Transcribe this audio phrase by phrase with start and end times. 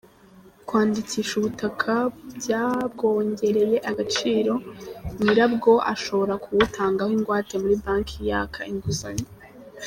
[0.67, 1.93] Kwandikisha ubutaka
[2.37, 4.53] byabwongereye agaciro,
[5.21, 9.27] nyira bwo ashobora kubutangaho ingwate muri banki yaka inguzanyo.